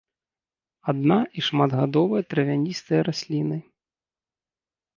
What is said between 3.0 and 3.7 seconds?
расліны.